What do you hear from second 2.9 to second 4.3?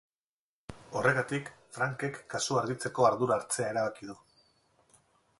ardura hartzea erabaki du.